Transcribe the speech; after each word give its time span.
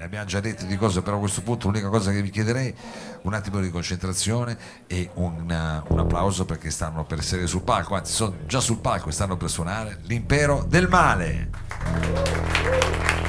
ne 0.00 0.06
abbiamo 0.06 0.24
già 0.24 0.40
dette 0.40 0.66
di 0.66 0.78
cose, 0.78 1.02
però 1.02 1.16
a 1.16 1.20
questo 1.20 1.42
punto 1.42 1.66
l'unica 1.66 1.88
cosa 1.88 2.10
che 2.10 2.22
vi 2.22 2.30
chiederei 2.30 2.74
un 3.22 3.34
attimo 3.34 3.60
di 3.60 3.70
concentrazione 3.70 4.56
e 4.86 5.10
un, 5.14 5.82
un 5.88 5.98
applauso 5.98 6.46
perché 6.46 6.70
stanno 6.70 7.04
per 7.04 7.18
essere 7.18 7.46
sul 7.46 7.60
palco, 7.60 7.94
anzi 7.94 8.14
sono 8.14 8.34
già 8.46 8.60
sul 8.60 8.78
palco 8.78 9.10
e 9.10 9.12
stanno 9.12 9.36
per 9.36 9.50
suonare 9.50 9.98
l'impero 10.04 10.64
del 10.66 10.88
male. 10.88 13.19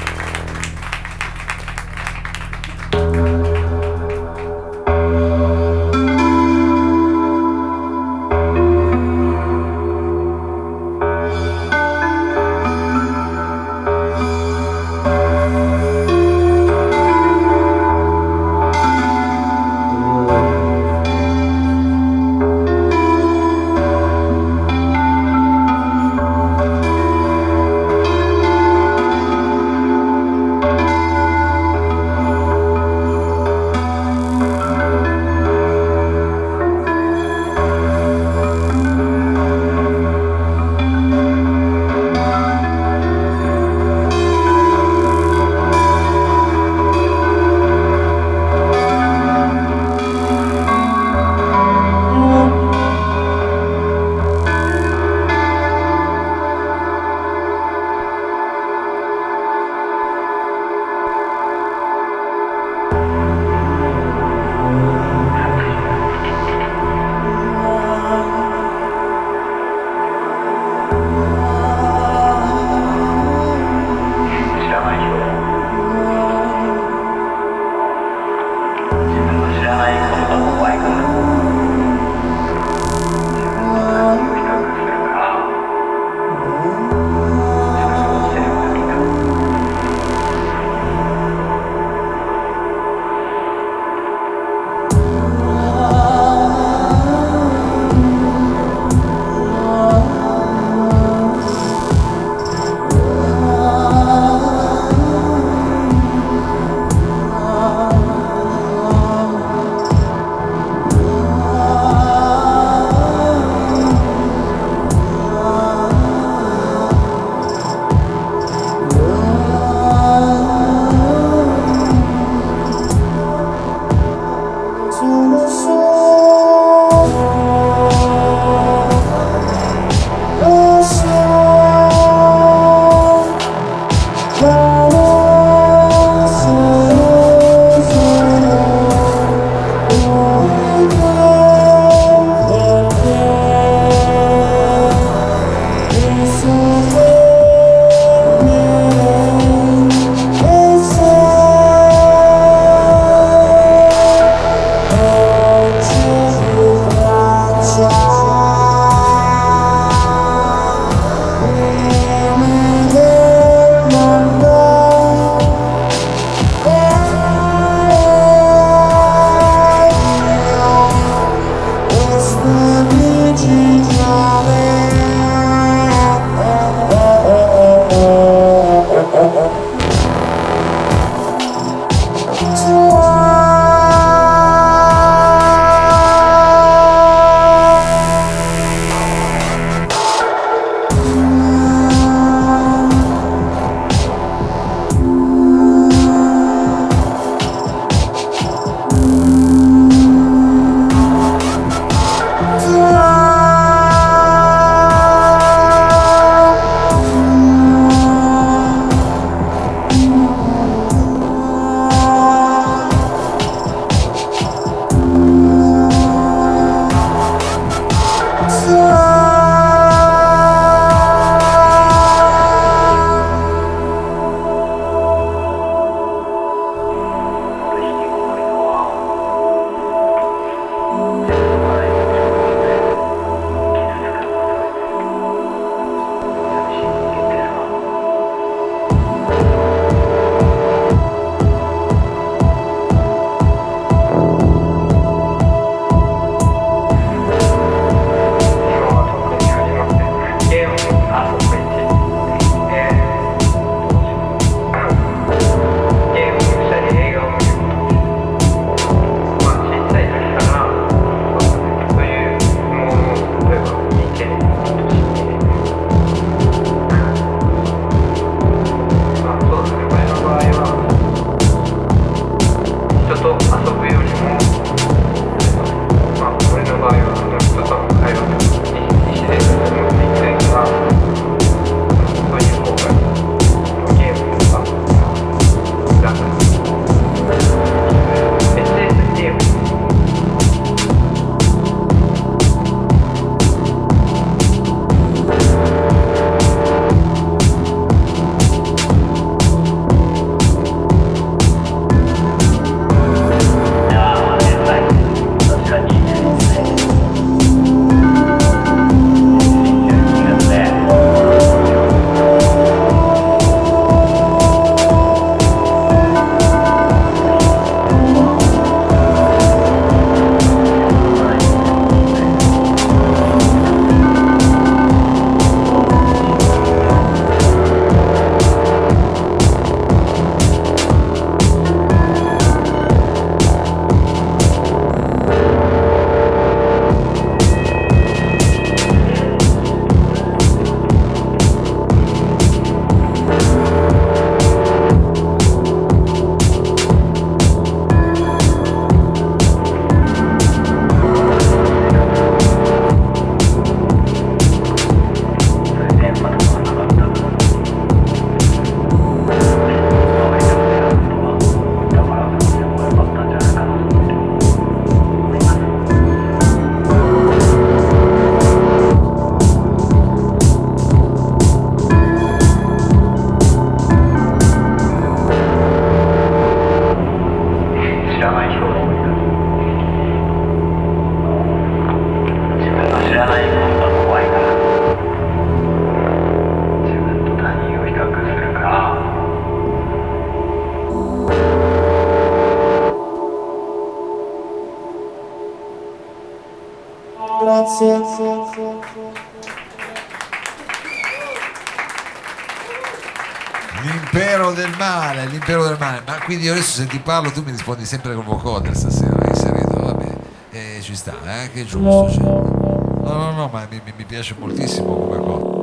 L'impero 405.42 405.66
del 405.66 405.78
male. 405.80 406.02
Ma 406.06 406.20
quindi 406.24 406.46
io 406.46 406.52
adesso 406.52 406.82
se 406.82 406.88
ti 406.88 407.00
parlo 407.00 407.32
tu 407.32 407.42
mi 407.44 407.52
rispondi 407.52 407.86
sempre 407.86 408.14
con 408.14 408.24
vocoder 408.24 408.76
stasera, 408.76 409.18
hai 409.18 409.30
inserito, 409.30 409.82
vabbè, 409.82 410.16
eh, 410.52 410.80
ci 410.82 410.96
sta, 410.96 411.14
eh, 411.26 411.52
che 411.52 411.66
giusto. 411.66 412.10
Cioè. 412.12 412.24
No, 412.24 413.02
no, 413.04 413.32
no, 413.32 413.50
ma 413.52 413.68
mi, 413.70 413.82
mi 413.98 414.06
piace 414.06 414.36
moltissimo 414.38 414.94
come 414.94 415.18
cosa. 415.18 415.60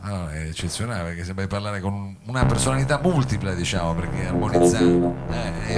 No, 0.00 0.28
è 0.28 0.40
eccezionale 0.48 1.02
perché 1.02 1.24
sembra 1.24 1.44
di 1.44 1.50
parlare 1.50 1.80
con 1.80 2.16
una 2.26 2.46
personalità 2.46 2.98
multipla, 3.02 3.52
diciamo, 3.52 3.94
perché 3.94 4.26
armonizzando. 4.26 5.14
Eh. 5.30 5.76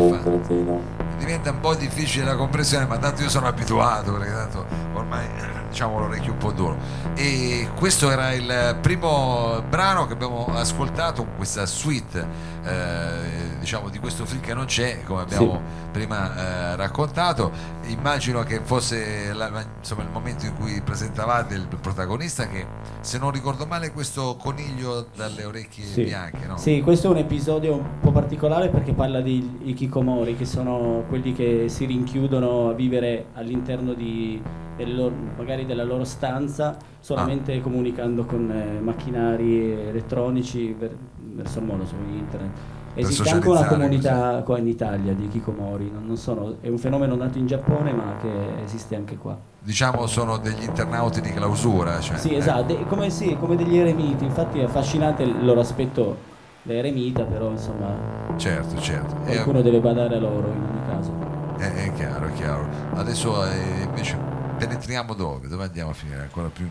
Diventa 1.18 1.50
un 1.50 1.60
po' 1.60 1.74
difficile 1.74 2.24
la 2.24 2.36
comprensione, 2.36 2.86
ma 2.86 2.96
tanto 2.98 3.22
io 3.22 3.28
sono 3.28 3.46
abituato, 3.46 4.12
perché 4.12 4.32
tanto 4.32 4.66
ormai 5.00 5.26
diciamo 5.68 5.98
l'orecchio 5.98 6.32
un 6.32 6.38
po' 6.38 6.52
duro. 6.52 6.76
E 7.14 7.68
questo 7.76 8.10
era 8.10 8.32
il 8.32 8.78
primo 8.80 9.62
brano 9.68 10.06
che 10.06 10.12
abbiamo 10.12 10.46
ascoltato, 10.52 11.24
questa 11.36 11.66
suite 11.66 12.26
eh, 12.64 13.58
diciamo 13.60 13.88
di 13.88 13.98
questo 13.98 14.24
film 14.24 14.40
che 14.40 14.54
non 14.54 14.64
c'è, 14.64 15.02
come 15.04 15.22
abbiamo 15.22 15.52
sì. 15.52 15.90
prima 15.92 16.72
eh, 16.72 16.76
raccontato. 16.76 17.78
Immagino 17.86 18.42
che 18.42 18.60
fosse 18.62 19.32
la, 19.32 19.50
insomma, 19.78 20.02
il 20.02 20.10
momento 20.10 20.46
in 20.46 20.54
cui 20.54 20.80
presentavate 20.80 21.54
il 21.54 21.66
protagonista 21.80 22.48
che 22.48 22.66
se 23.00 23.18
non 23.18 23.30
ricordo 23.30 23.66
male 23.66 23.92
questo 23.92 24.36
coniglio 24.36 25.06
dalle 25.14 25.44
orecchie 25.44 25.84
sì. 25.84 26.04
bianche. 26.04 26.46
No? 26.46 26.56
Sì, 26.56 26.80
questo 26.80 27.08
è 27.08 27.10
un 27.10 27.18
episodio 27.18 27.74
un 27.74 28.00
po' 28.00 28.12
particolare 28.12 28.68
perché 28.68 28.92
parla 28.92 29.20
di 29.20 29.58
Ikikomori, 29.64 30.36
che 30.36 30.44
sono 30.44 31.04
quelli 31.08 31.32
che 31.32 31.68
si 31.68 31.84
rinchiudono 31.84 32.70
a 32.70 32.72
vivere 32.72 33.26
all'interno 33.34 33.92
di 33.92 34.40
loro, 34.84 35.14
magari 35.36 35.66
della 35.66 35.84
loro 35.84 36.04
stanza 36.04 36.76
solamente 37.00 37.54
ah. 37.54 37.60
comunicando 37.60 38.24
con 38.24 38.50
eh, 38.50 38.80
macchinari 38.80 39.88
elettronici 39.88 40.72
ver, 40.72 40.94
verso 41.16 41.58
il 41.58 41.64
mondo 41.64 41.86
su 41.86 41.94
internet. 42.08 42.50
Esiste 42.94 43.30
anche 43.30 43.48
una 43.48 43.66
comunità 43.66 44.42
qua 44.44 44.58
in 44.58 44.66
Italia 44.66 45.14
di 45.14 45.28
Kikomori, 45.28 45.90
non, 45.92 46.06
non 46.06 46.16
sono, 46.16 46.56
è 46.60 46.68
un 46.68 46.78
fenomeno 46.78 47.14
nato 47.14 47.38
in 47.38 47.46
Giappone 47.46 47.92
ma 47.92 48.16
che 48.20 48.62
esiste 48.64 48.96
anche 48.96 49.16
qua. 49.16 49.38
Diciamo 49.62 50.06
sono 50.06 50.38
degli 50.38 50.64
internauti 50.64 51.20
di 51.20 51.30
clausura. 51.30 52.00
Cioè, 52.00 52.18
sì, 52.18 52.30
eh. 52.30 52.38
esatto, 52.38 52.74
come, 52.88 53.10
sì, 53.10 53.36
come 53.38 53.54
degli 53.54 53.78
eremiti, 53.78 54.24
infatti 54.24 54.58
è 54.58 54.64
affascinante 54.64 55.22
il 55.22 55.44
loro 55.44 55.60
aspetto 55.60 56.28
da 56.62 56.74
eremita, 56.74 57.22
però 57.22 57.50
insomma 57.50 57.94
certo, 58.36 58.78
certo. 58.80 59.14
qualcuno 59.24 59.60
e, 59.60 59.62
deve 59.62 59.80
badare 59.80 60.16
a 60.16 60.18
loro 60.18 60.48
in 60.48 60.62
ogni 60.62 60.86
caso. 60.88 61.12
È, 61.58 61.72
è 61.72 61.92
chiaro, 61.92 62.26
è 62.26 62.32
chiaro. 62.32 62.66
Adesso 62.94 63.44
eh, 63.44 63.82
invece 63.84 64.29
penetriamo 64.60 65.14
dove? 65.14 65.48
Dove 65.48 65.64
andiamo 65.64 65.90
a 65.90 65.94
finire? 65.94 66.20
Ancora 66.20 66.48
più? 66.48 66.66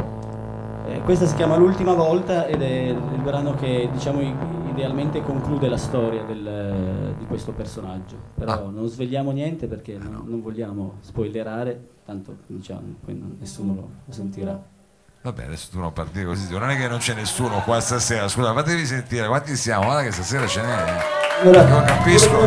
Eh, 0.88 1.02
questa 1.02 1.26
si 1.26 1.36
chiama 1.36 1.56
L'ultima 1.56 1.94
volta 1.94 2.46
ed 2.46 2.62
è 2.62 2.90
il 2.90 3.22
brano 3.22 3.56
che 3.56 3.90
diciamo 3.92 4.22
idealmente 4.70 5.22
conclude 5.22 5.68
la 5.68 5.78
storia 5.78 6.24
del, 6.24 7.16
di 7.18 7.26
questo 7.26 7.52
personaggio. 7.52 8.16
Però 8.36 8.52
ah. 8.52 8.70
non 8.70 8.88
svegliamo 8.88 9.32
niente 9.32 9.68
perché 9.68 9.98
non, 9.98 10.12
no. 10.12 10.24
non, 10.26 10.42
vogliamo 10.42 10.98
spoilerare, 11.02 11.80
tanto 12.06 12.38
diciamo, 12.46 12.96
poi 13.04 13.18
non, 13.18 13.36
nessuno 13.40 13.74
lo, 13.74 13.90
lo 14.06 14.14
sentirà. 14.14 14.62
Vabbè, 15.22 15.46
adesso 15.46 15.70
tu 15.72 15.80
non 15.80 15.92
partire 15.92 16.26
così, 16.26 16.50
non 16.52 16.70
è 16.70 16.78
che 16.78 16.88
non 16.88 17.00
c'è 17.00 17.14
nessuno 17.14 17.62
qua 17.66 17.82
stasera, 17.82 18.30
scusa, 18.30 18.54
fatevi 18.54 18.86
sentire 18.86 19.28
quanti 19.28 19.58
siamo, 19.58 19.84
guarda 19.86 20.04
che 20.04 20.12
stasera 20.12 20.48
ce 20.48 20.62
n'è. 20.62 21.18
Io 21.44 21.52
capisco 21.84 22.46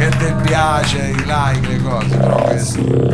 che 0.00 0.08
ti 0.08 0.34
piace, 0.42 0.98
i 1.10 1.24
like, 1.24 1.66
le 1.68 1.82
cose, 1.82 2.16
però 2.16 2.42
questo... 2.42 3.09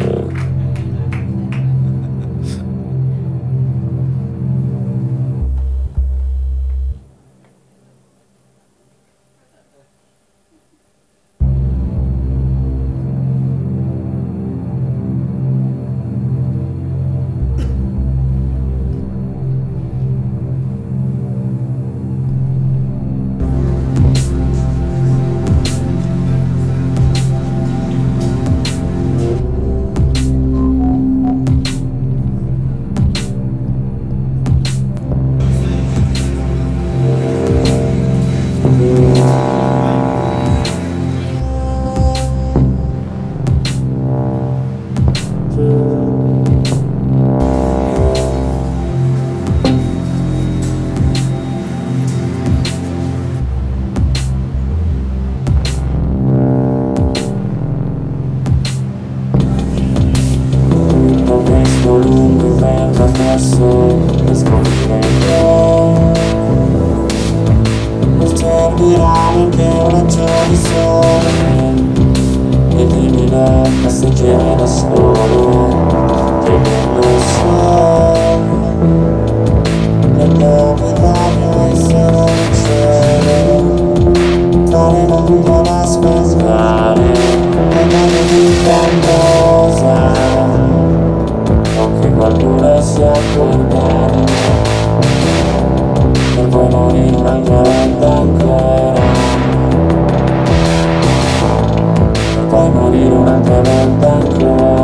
morire 102.68 103.14
una 103.14 103.38
volta. 103.38 104.12
ancora 104.12 104.75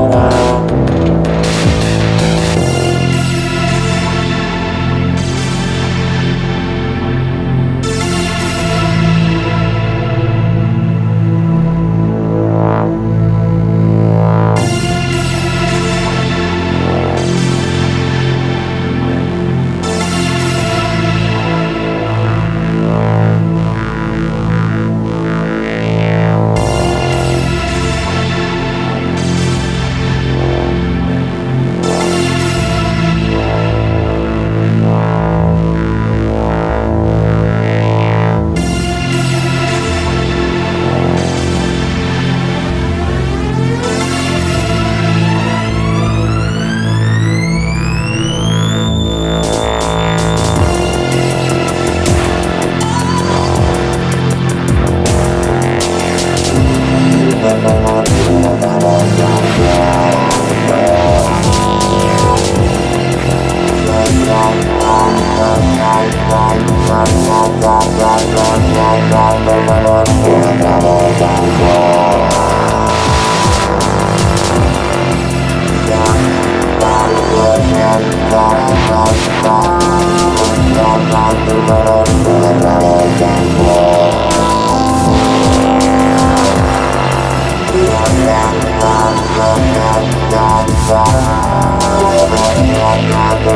i'm 92.85 93.09
the 93.45 93.55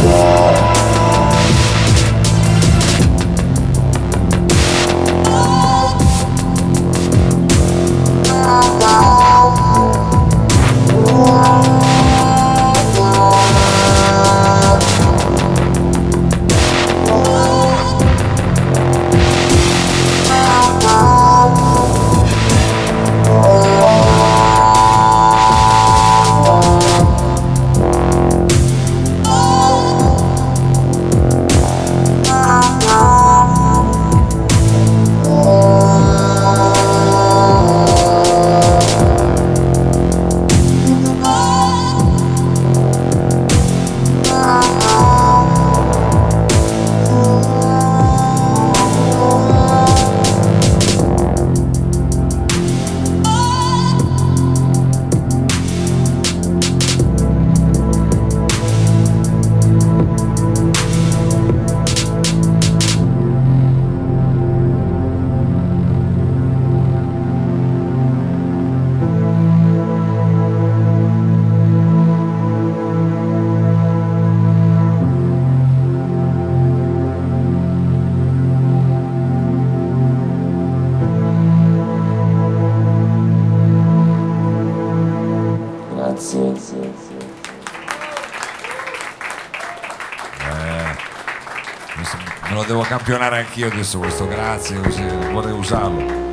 you. 0.00 0.05
campionare 92.86 93.38
anch'io 93.38 93.66
adesso 93.66 93.98
questo, 93.98 94.26
grazie, 94.28 94.80
così, 94.80 95.02
vorrei 95.32 95.52
usarlo. 95.52 96.24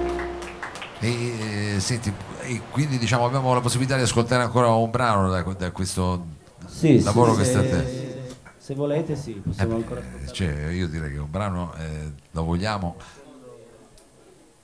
E, 1.00 1.76
eh, 1.76 1.80
senti, 1.80 2.14
e 2.42 2.62
quindi 2.70 2.98
diciamo, 2.98 3.26
abbiamo 3.26 3.54
la 3.54 3.60
possibilità 3.60 3.96
di 3.96 4.04
ascoltare 4.04 4.44
ancora 4.44 4.68
un 4.70 4.90
brano 4.90 5.30
da, 5.30 5.42
da 5.42 5.72
questo 5.72 6.26
sì, 6.68 7.02
lavoro 7.02 7.34
sì, 7.34 7.40
che 7.40 7.46
sta 7.46 7.60
a. 7.60 8.12
Se 8.58 8.76
volete 8.76 9.16
sì, 9.16 9.34
possiamo 9.34 9.74
eh, 9.74 9.76
ancora 9.76 10.02
cioè, 10.32 10.68
io 10.70 10.88
direi 10.88 11.12
che 11.12 11.18
un 11.18 11.30
brano 11.30 11.74
eh, 11.76 12.12
lo 12.32 12.44
vogliamo. 12.44 12.96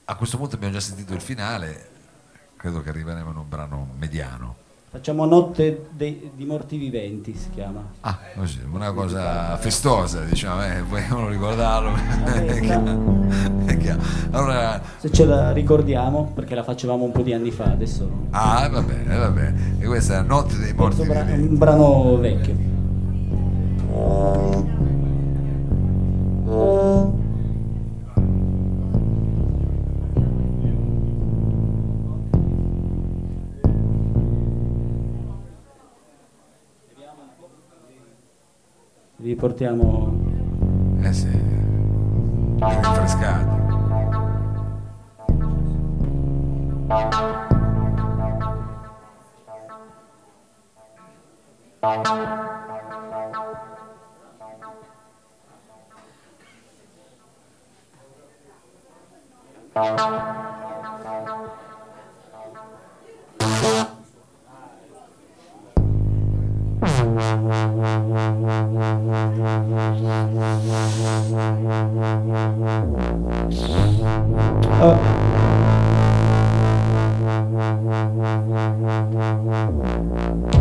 A 0.05 0.15
questo 0.15 0.37
punto 0.37 0.55
abbiamo 0.55 0.73
già 0.73 0.79
sentito 0.79 1.13
il 1.13 1.21
finale, 1.21 1.89
credo 2.55 2.81
che 2.81 2.89
arriveremo 2.89 3.31
in 3.31 3.37
un 3.37 3.49
brano 3.49 3.93
mediano. 3.97 4.67
Facciamo 4.91 5.23
notte 5.25 5.89
dei, 5.91 6.31
di 6.35 6.45
morti 6.45 6.75
viventi, 6.77 7.35
si 7.35 7.51
chiama. 7.51 7.85
Ah, 7.99 8.17
così, 8.35 8.59
una 8.71 8.91
cosa 8.91 9.55
festosa, 9.57 10.21
diciamo, 10.23 10.65
eh, 10.65 10.81
vogliamo 10.81 11.27
ricordarlo. 11.27 11.91
Ah, 11.91 12.81
allora, 14.31 14.81
Se 14.97 15.11
ce 15.11 15.25
la 15.25 15.51
ricordiamo, 15.51 16.31
perché 16.33 16.55
la 16.55 16.63
facevamo 16.63 17.03
un 17.03 17.11
po' 17.11 17.21
di 17.21 17.33
anni 17.33 17.51
fa, 17.51 17.65
adesso... 17.65 18.09
Ah, 18.31 18.67
va 18.67 18.81
bene, 18.81 19.15
va 19.15 19.29
bene. 19.29 19.75
E 19.77 19.85
questa 19.85 20.13
è 20.13 20.15
la 20.15 20.23
notte 20.23 20.57
dei 20.57 20.73
morti 20.73 21.03
bra- 21.05 21.21
viventi. 21.21 21.47
Un 21.49 21.57
brano 21.59 22.17
vecchio. 22.17 22.68
vi 39.19 39.35
portiamo... 39.35 40.13
Eh 41.01 41.13
sì, 41.13 41.29
rinfrescati. 42.59 43.57
Thank 59.71 60.48
ờ. 74.79 74.95
À. 80.53 80.58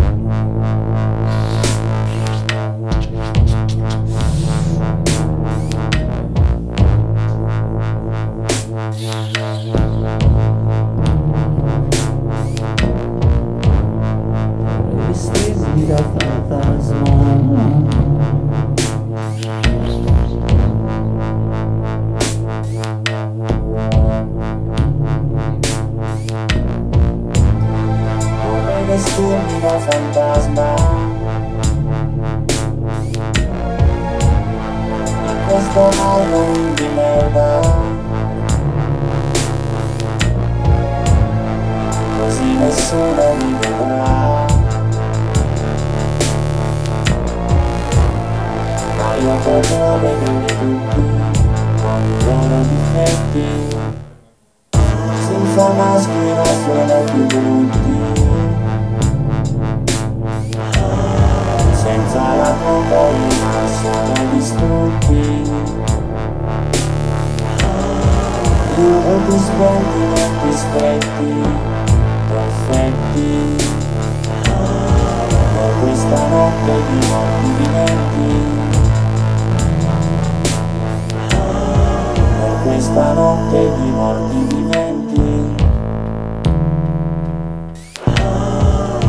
fantasma. 29.91 30.77
Es 35.57 35.65
como 35.75 36.15
algo 36.15 36.41
de 36.77 36.89
mierda. 36.91 37.68
questa 82.79 83.13
notte 83.13 83.73
di 83.75 83.91
morti 83.91 84.55
viventi. 84.55 85.55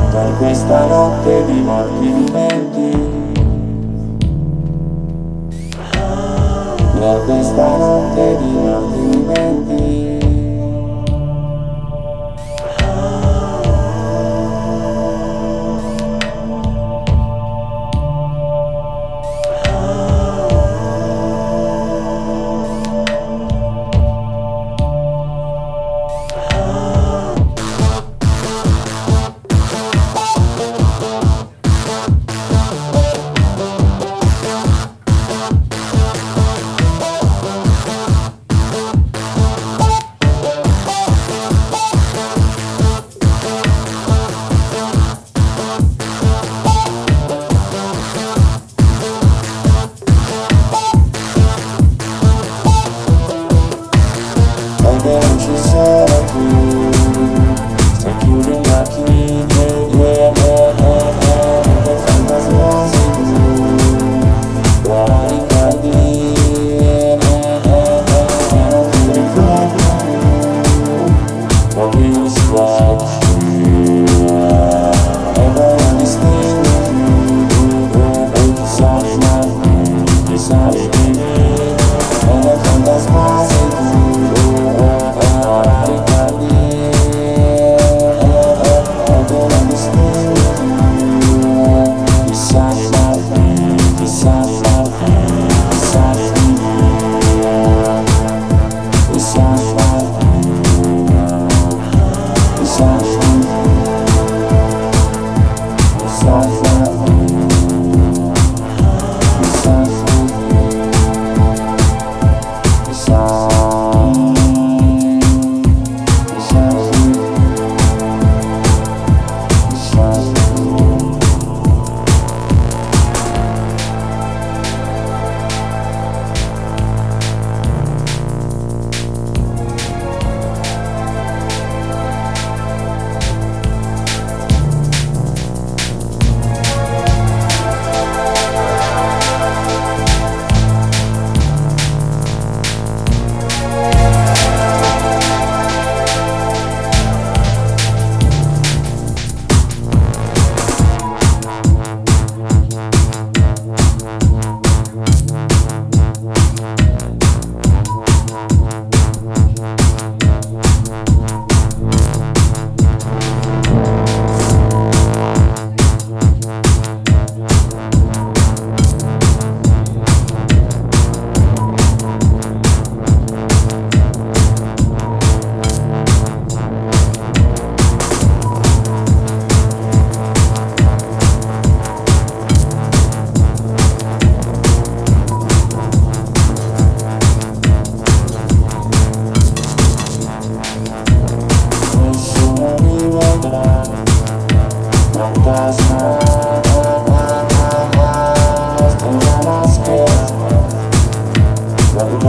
Per 0.10 0.38
questa 0.40 0.86
notte 0.88 1.46
di 1.46 1.62
morti 1.62 2.08
viventi. 2.08 2.98
Per 7.00 7.24
questa 7.26 7.78
notte 7.78 8.38
di 8.40 8.52
morti 8.54 9.18
viventi. 9.18 10.19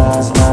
last 0.00 0.34
night. 0.34 0.49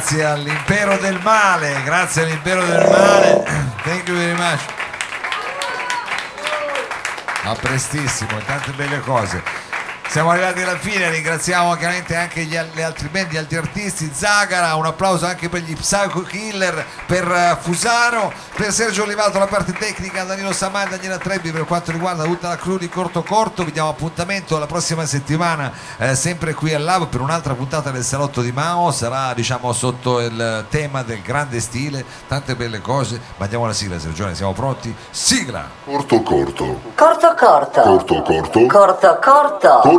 Grazie 0.00 0.24
all'impero 0.24 0.96
del 0.96 1.20
male, 1.22 1.82
grazie 1.84 2.22
all'impero 2.22 2.64
del 2.64 2.88
male. 2.88 3.42
Thank 3.84 4.08
you 4.08 4.16
very 4.16 4.32
much. 4.32 4.60
A 7.42 7.54
prestissimo, 7.54 8.38
tante 8.46 8.70
belle 8.72 8.98
cose. 9.00 9.59
Siamo 10.10 10.30
arrivati 10.30 10.60
alla 10.62 10.76
fine, 10.76 11.08
ringraziamo 11.08 11.72
chiaramente 11.76 12.16
anche 12.16 12.42
gli, 12.42 12.58
le 12.74 12.82
altri 12.82 13.06
band, 13.06 13.30
gli 13.30 13.36
altri 13.36 13.58
artisti, 13.58 14.10
Zagara, 14.12 14.74
un 14.74 14.84
applauso 14.84 15.24
anche 15.24 15.48
per 15.48 15.60
gli 15.60 15.72
Psycho 15.76 16.22
Killer, 16.22 16.84
per 17.06 17.30
eh, 17.30 17.56
Fusaro, 17.60 18.32
per 18.56 18.72
Sergio 18.72 19.04
Olivato 19.04 19.38
la 19.38 19.46
parte 19.46 19.70
tecnica, 19.70 20.24
Danilo 20.24 20.52
Samai, 20.52 20.88
Daniela 20.88 21.16
Trebbi 21.16 21.52
per 21.52 21.64
quanto 21.64 21.92
riguarda 21.92 22.24
tutta 22.24 22.48
la 22.48 22.56
crew 22.56 22.76
di 22.76 22.88
Corto 22.88 23.22
Corto, 23.22 23.62
vi 23.62 23.70
diamo 23.70 23.90
appuntamento 23.90 24.58
la 24.58 24.66
prossima 24.66 25.06
settimana 25.06 25.70
eh, 25.98 26.16
sempre 26.16 26.54
qui 26.54 26.74
al 26.74 26.82
Lab 26.82 27.06
per 27.06 27.20
un'altra 27.20 27.54
puntata 27.54 27.92
del 27.92 28.02
Salotto 28.02 28.40
di 28.40 28.50
Mao, 28.50 28.90
sarà 28.90 29.32
diciamo 29.32 29.72
sotto 29.72 30.18
il 30.18 30.66
tema 30.70 31.04
del 31.04 31.22
grande 31.22 31.60
stile, 31.60 32.04
tante 32.26 32.56
belle 32.56 32.80
cose, 32.80 33.20
ma 33.36 33.44
andiamo 33.44 33.62
alla 33.62 33.74
sigla 33.74 34.00
Sergione, 34.00 34.34
siamo 34.34 34.54
pronti? 34.54 34.92
Sigla! 35.10 35.68
Corto 35.84 36.20
corto. 36.22 36.80
Corto 36.96 37.32
corto. 37.38 37.80
Corto 37.80 38.22
corto. 38.22 38.66
Corto 38.66 39.18
corto. 39.22 39.98